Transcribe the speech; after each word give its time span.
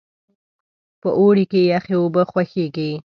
په 1.01 1.09
اوړي 1.19 1.45
کې 1.51 1.61
یخې 1.73 1.95
اوبه 1.99 2.23
خوښیږي. 2.29 2.91